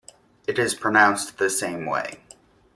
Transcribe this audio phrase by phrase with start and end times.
[0.47, 2.21] It is pronounced the same way.